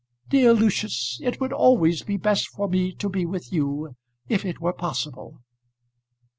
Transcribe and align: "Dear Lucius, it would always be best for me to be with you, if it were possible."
"Dear 0.29 0.53
Lucius, 0.55 1.19
it 1.21 1.39
would 1.39 1.53
always 1.53 2.01
be 2.01 2.17
best 2.17 2.47
for 2.49 2.67
me 2.67 2.91
to 2.95 3.07
be 3.07 3.23
with 3.23 3.53
you, 3.53 3.95
if 4.27 4.43
it 4.45 4.59
were 4.59 4.73
possible." 4.73 5.37